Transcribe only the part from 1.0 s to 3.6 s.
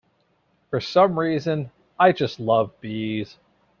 reason I just love bees.